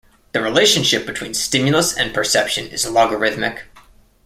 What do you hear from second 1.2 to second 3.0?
stimulus and perception is